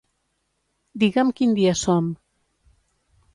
[1.03, 2.09] Digue'm quin dia som.